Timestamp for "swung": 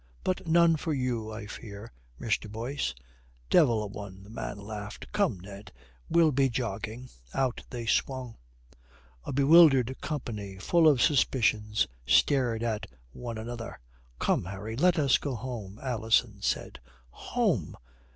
7.85-8.35